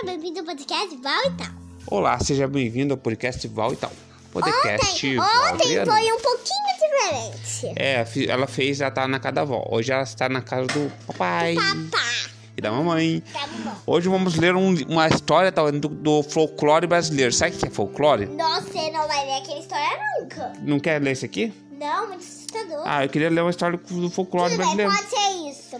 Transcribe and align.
seja 0.00 0.04
bem-vindo 0.04 0.40
ao 0.40 0.44
podcast 0.46 0.96
Val 0.96 1.24
e 1.26 1.30
tal. 1.30 1.46
Olá, 1.90 2.18
seja 2.20 2.46
bem-vindo 2.48 2.94
ao 2.94 2.98
podcast 2.98 3.48
Val 3.48 3.72
e 3.72 3.76
tal. 3.76 3.92
Podcast 4.32 5.06
Ontem, 5.06 5.16
Val 5.16 5.54
ontem 5.54 5.84
foi 5.84 6.12
um 6.12 6.20
pouquinho 6.20 6.66
diferente. 6.78 7.72
É, 7.76 8.04
ela 8.28 8.46
fez, 8.46 8.80
ela 8.80 8.90
tá 8.90 9.08
na 9.08 9.18
casa 9.18 9.32
da 9.34 9.40
avó. 9.42 9.66
Hoje 9.70 9.90
ela 9.92 10.02
está 10.02 10.28
na 10.28 10.42
casa 10.42 10.66
do 10.66 10.92
papai 11.06 11.54
Papá, 11.54 12.04
e 12.56 12.60
da 12.60 12.70
mamãe. 12.70 13.22
tá 13.32 13.46
bom. 13.46 13.74
Hoje 13.86 14.08
vamos 14.08 14.36
ler 14.36 14.54
um- 14.54 14.74
uma 14.88 15.08
história 15.08 15.50
tá, 15.50 15.68
do, 15.70 15.88
do 15.88 16.22
folclore 16.22 16.86
brasileiro. 16.86 17.32
Sabe 17.32 17.56
o 17.56 17.58
que 17.58 17.66
é 17.66 17.70
folclore? 17.70 18.26
Não, 18.26 18.60
você 18.62 18.90
não 18.90 19.06
vai 19.08 19.24
ler 19.26 19.38
aquela 19.42 19.58
história 19.60 19.98
nunca. 20.20 20.52
Não 20.60 20.78
quer 20.78 21.00
ler 21.02 21.12
isso 21.12 21.24
aqui? 21.24 21.52
Não, 21.72 22.08
muito 22.08 22.20
assustador. 22.22 22.82
Ah, 22.84 23.04
eu 23.04 23.08
queria 23.08 23.30
ler 23.30 23.40
uma 23.40 23.50
história 23.50 23.78
do 23.78 24.10
folclore 24.10 24.50
Tudo 24.50 24.58
bem, 24.58 24.76
brasileiro. 24.76 24.92
pode 24.92 25.08
ser 25.10 25.27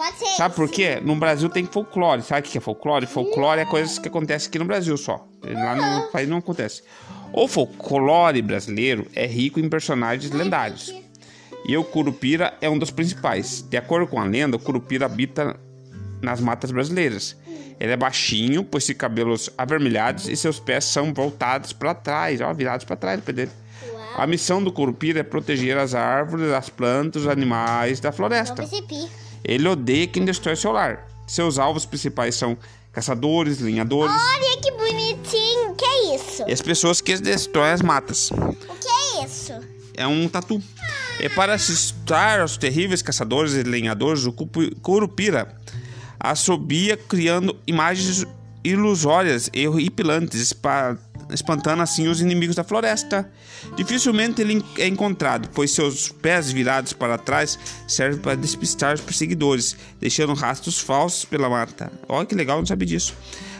pode 0.00 0.18
ser 0.18 0.36
Sabe 0.36 0.54
por 0.54 0.68
quê? 0.70 0.98
No 1.02 1.14
Brasil 1.16 1.48
tem 1.50 1.66
folclore. 1.66 2.22
Sabe 2.22 2.48
o 2.48 2.50
que 2.50 2.56
é 2.56 2.60
folclore? 2.60 3.06
Folclore 3.06 3.60
é 3.60 3.66
coisas 3.66 3.98
que 3.98 4.08
acontecem 4.08 4.48
aqui 4.48 4.58
no 4.58 4.64
Brasil 4.64 4.96
só. 4.96 5.28
Lá 5.42 5.76
no 5.76 6.10
país 6.10 6.28
não 6.28 6.38
acontece. 6.38 6.82
O 7.32 7.46
folclore 7.46 8.40
brasileiro 8.40 9.06
é 9.14 9.26
rico 9.26 9.60
em 9.60 9.68
personagens 9.68 10.32
lendários. 10.32 10.94
E 11.66 11.76
o 11.76 11.84
Curupira 11.84 12.54
é 12.60 12.70
um 12.70 12.78
dos 12.78 12.90
principais. 12.90 13.62
De 13.62 13.76
acordo 13.76 14.06
com 14.06 14.18
a 14.18 14.24
lenda, 14.24 14.56
o 14.56 14.60
Curupira 14.60 15.04
habita 15.04 15.60
nas 16.22 16.40
matas 16.40 16.70
brasileiras. 16.70 17.36
Ele 17.78 17.92
é 17.92 17.96
baixinho, 17.96 18.64
possui 18.64 18.94
cabelos 18.94 19.50
avermelhados 19.56 20.28
e 20.28 20.36
seus 20.36 20.58
pés 20.58 20.84
são 20.84 21.12
voltados 21.14 21.72
para 21.72 21.94
trás, 21.94 22.40
ó, 22.40 22.52
virados 22.52 22.84
para 22.84 22.96
trás 22.96 23.20
pé 23.20 23.32
dele. 23.32 23.52
A 24.16 24.26
missão 24.26 24.62
do 24.62 24.72
Curupira 24.72 25.20
é 25.20 25.22
proteger 25.22 25.78
as 25.78 25.94
árvores, 25.94 26.50
as 26.50 26.68
plantas, 26.68 27.22
os 27.22 27.28
animais 27.28 28.00
da 28.00 28.10
Não 28.10 28.16
floresta. 28.16 28.66
Ele 29.44 29.66
odeia 29.68 30.06
quem 30.06 30.24
destrói 30.24 30.56
seu 30.56 30.72
lar. 30.72 31.06
Seus 31.26 31.58
alvos 31.58 31.84
principais 31.86 32.34
são 32.34 32.56
caçadores, 32.92 33.58
linhadores 33.58 34.14
Olha 34.14 34.60
que 34.60 34.70
bonitinho. 34.72 35.74
Que 35.76 35.84
é 35.84 36.16
isso? 36.16 36.44
e 36.46 36.52
as 36.52 36.60
pessoas 36.60 37.00
que 37.00 37.16
destroem 37.18 37.72
as 37.72 37.82
matas. 37.82 38.30
O 38.32 38.36
que 38.74 38.88
é 39.20 39.24
isso? 39.24 39.52
É 39.94 40.06
um 40.06 40.28
tatu. 40.28 40.60
E 41.20 41.28
para 41.28 41.54
assustar 41.54 42.40
aos 42.40 42.56
terríveis 42.56 43.02
caçadores 43.02 43.52
e 43.54 43.62
lenhadores, 43.62 44.24
o 44.24 44.32
Curupira 44.32 45.54
assobia 46.18 46.96
criando 46.96 47.56
imagens 47.66 48.26
ilusórias 48.64 49.48
e 49.54 49.66
horripilantes, 49.68 50.40
espa- 50.40 50.98
espantando 51.34 51.82
assim 51.82 52.08
os 52.08 52.20
inimigos 52.20 52.56
da 52.56 52.64
floresta. 52.64 53.30
Dificilmente 53.76 54.40
ele 54.40 54.64
é 54.78 54.86
encontrado, 54.86 55.48
pois 55.54 55.70
seus 55.70 56.08
pés 56.08 56.50
virados 56.50 56.92
para 56.92 57.18
trás 57.18 57.58
servem 57.86 58.20
para 58.20 58.34
despistar 58.34 58.94
os 58.94 59.00
perseguidores, 59.00 59.76
deixando 60.00 60.34
rastros 60.34 60.78
falsos 60.78 61.24
pela 61.24 61.48
mata. 61.48 61.92
Olha 62.08 62.26
que 62.26 62.34
legal, 62.34 62.58
não 62.58 62.66
sabia 62.66 62.86
disso. 62.86 63.14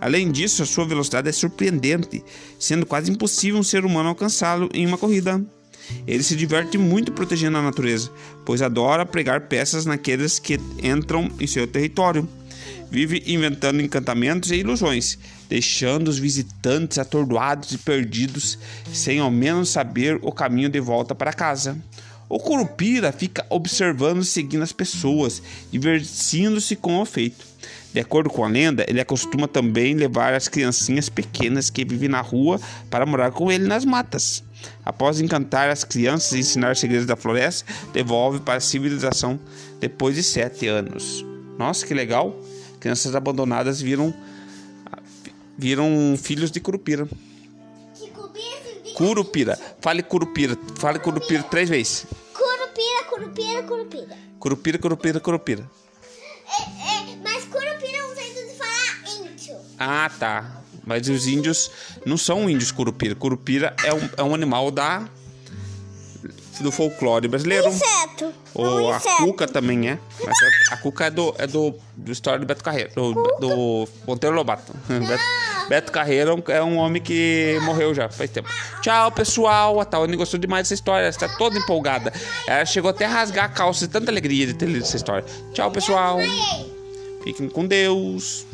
Além 0.00 0.30
disso, 0.30 0.62
a 0.62 0.66
sua 0.66 0.86
velocidade 0.86 1.28
é 1.28 1.32
surpreendente, 1.32 2.22
sendo 2.58 2.84
quase 2.84 3.10
impossível 3.10 3.58
um 3.58 3.62
ser 3.62 3.84
humano 3.84 4.10
alcançá-lo 4.10 4.68
em 4.74 4.86
uma 4.86 4.98
corrida. 4.98 5.42
Ele 6.06 6.22
se 6.22 6.36
diverte 6.36 6.78
muito 6.78 7.12
protegendo 7.12 7.58
a 7.58 7.62
natureza, 7.62 8.10
pois 8.44 8.62
adora 8.62 9.06
pregar 9.06 9.42
peças 9.42 9.84
naqueles 9.84 10.38
que 10.38 10.58
entram 10.82 11.30
em 11.38 11.46
seu 11.46 11.66
território. 11.66 12.28
Vive 12.90 13.22
inventando 13.26 13.80
encantamentos 13.80 14.50
e 14.50 14.56
ilusões, 14.56 15.18
deixando 15.48 16.08
os 16.08 16.18
visitantes 16.18 16.98
atordoados 16.98 17.72
e 17.72 17.78
perdidos, 17.78 18.58
sem 18.92 19.18
ao 19.18 19.30
menos 19.30 19.70
saber 19.70 20.18
o 20.22 20.30
caminho 20.30 20.68
de 20.68 20.80
volta 20.80 21.14
para 21.14 21.32
casa. 21.32 21.76
O 22.28 22.38
Curupira 22.38 23.12
fica 23.12 23.44
observando 23.50 24.22
e 24.22 24.24
seguindo 24.24 24.62
as 24.62 24.72
pessoas, 24.72 25.42
divertindo-se 25.70 26.74
com 26.76 27.00
o 27.00 27.04
feito. 27.04 27.44
De 27.92 28.00
acordo 28.00 28.28
com 28.28 28.44
a 28.44 28.48
lenda, 28.48 28.84
ele 28.88 29.00
acostuma 29.00 29.46
também 29.46 29.94
levar 29.94 30.34
as 30.34 30.48
criancinhas 30.48 31.08
pequenas 31.08 31.70
que 31.70 31.84
vivem 31.84 32.08
na 32.08 32.20
rua 32.20 32.60
para 32.90 33.06
morar 33.06 33.30
com 33.30 33.52
ele 33.52 33.68
nas 33.68 33.84
matas. 33.84 34.42
Após 34.84 35.20
encantar 35.20 35.68
as 35.70 35.84
crianças 35.84 36.32
e 36.32 36.40
ensinar 36.40 36.76
segredos 36.76 37.06
da 37.06 37.14
floresta, 37.14 37.72
devolve 37.92 38.40
para 38.40 38.56
a 38.56 38.60
civilização 38.60 39.38
depois 39.78 40.16
de 40.16 40.22
sete 40.22 40.66
anos. 40.66 41.24
Nossa, 41.58 41.86
que 41.86 41.94
legal! 41.94 42.34
Crianças 42.84 43.14
abandonadas 43.14 43.80
viram, 43.80 44.12
viram 45.56 46.18
filhos 46.18 46.50
de 46.50 46.60
Curupira. 46.60 47.08
Curupira. 48.94 49.58
Fale 49.80 50.02
Curupira. 50.02 50.54
Fale 50.76 50.98
Curupira 50.98 51.42
três 51.44 51.70
vezes. 51.70 52.04
Curupira, 52.34 53.04
curupira, 53.08 53.62
curupira. 53.62 54.18
Curupira, 54.38 54.78
Curupira, 54.78 55.20
Curupira. 55.20 55.70
É, 56.46 56.62
é, 56.62 57.16
mas 57.22 57.44
curupira 57.44 57.96
é 57.96 58.04
um 58.04 58.14
jeito 58.14 58.52
de 58.52 58.58
falar 58.58 59.30
índio. 59.30 59.56
Ah, 59.78 60.10
tá. 60.18 60.62
Mas 60.84 61.08
os 61.08 61.26
índios 61.26 61.70
não 62.04 62.18
são 62.18 62.50
índios 62.50 62.70
curupira. 62.70 63.14
Curupira 63.14 63.74
é 63.82 63.94
um, 63.94 64.10
é 64.18 64.22
um 64.22 64.34
animal 64.34 64.70
da 64.70 65.08
do 66.60 66.70
folclore 66.70 67.28
brasileiro. 67.28 67.66
Inseto. 67.66 67.84
É 67.88 67.93
Ou 68.54 68.92
a 68.92 68.96
inseto. 68.98 69.16
cuca 69.24 69.46
também 69.48 69.88
é. 69.88 69.98
Mas 70.24 70.34
a, 70.70 70.74
a 70.74 70.76
cuca 70.76 71.06
é 71.06 71.10
do, 71.10 71.34
é 71.38 71.46
do, 71.46 71.74
do 71.96 72.12
história 72.12 72.38
do 72.38 72.46
Beto 72.46 72.62
Carreiro. 72.62 72.90
Do, 72.94 73.12
do 73.40 73.88
Monteiro 74.06 74.36
Lobato. 74.36 74.72
Beto, 74.88 75.22
Beto 75.68 75.92
Carreiro 75.92 76.30
é 76.30 76.34
um- 76.34 76.56
é 76.58 76.62
um 76.62 76.76
homem 76.76 77.02
que 77.02 77.58
morreu 77.62 77.92
já 77.94 78.08
faz 78.08 78.30
tempo. 78.30 78.48
Tchau, 78.80 79.10
pessoal. 79.12 79.80
A 79.80 79.84
Tawane 79.84 80.16
gostou 80.16 80.38
demais 80.38 80.64
dessa 80.64 80.74
história. 80.74 81.02
Ela 81.02 81.10
está 81.10 81.28
toda 81.36 81.58
empolgada. 81.58 82.12
Ela 82.46 82.64
chegou 82.64 82.90
até 82.90 83.04
a 83.06 83.08
rasgar 83.08 83.46
a 83.46 83.48
calça 83.48 83.86
de 83.86 83.92
tanta 83.92 84.10
alegria 84.10 84.46
de 84.46 84.54
ter 84.54 84.66
lido 84.66 84.82
essa 84.84 84.96
história. 84.96 85.24
Tchau, 85.52 85.70
pessoal. 85.70 86.18
Fiquem 87.24 87.48
com 87.48 87.66
Deus. 87.66 88.46